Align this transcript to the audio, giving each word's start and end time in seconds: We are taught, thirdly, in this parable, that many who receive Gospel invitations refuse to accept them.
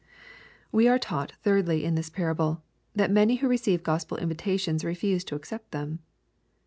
We 0.71 0.87
are 0.87 0.97
taught, 0.97 1.33
thirdly, 1.43 1.85
in 1.85 1.93
this 1.93 2.09
parable, 2.09 2.63
that 2.95 3.11
many 3.11 3.35
who 3.35 3.47
receive 3.47 3.83
Gospel 3.83 4.17
invitations 4.17 4.83
refuse 4.83 5.23
to 5.25 5.35
accept 5.35 5.69
them. 5.69 5.99